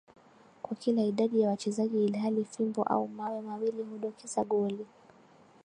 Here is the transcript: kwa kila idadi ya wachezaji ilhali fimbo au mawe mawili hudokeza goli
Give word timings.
kwa 0.61 0.75
kila 0.77 1.01
idadi 1.03 1.41
ya 1.41 1.49
wachezaji 1.49 2.05
ilhali 2.05 2.45
fimbo 2.45 2.83
au 2.83 3.07
mawe 3.07 3.41
mawili 3.41 3.81
hudokeza 3.83 4.43
goli 4.43 4.85